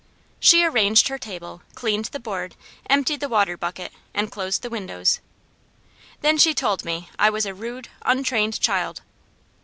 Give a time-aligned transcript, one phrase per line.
[0.39, 2.55] She arranged her table, cleaned the board,
[2.89, 5.19] emptied the water bucket, and closed the windows.
[6.21, 9.03] Then she told me I was a rude, untrained child.